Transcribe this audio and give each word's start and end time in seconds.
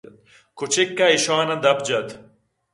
کُچکّ 0.57 0.99
ءَ 1.05 1.11
ایشانان 1.13 1.59
دپ 1.63 1.79
جت 1.85 2.07